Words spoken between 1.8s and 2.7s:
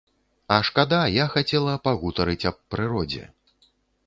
пагутарыць аб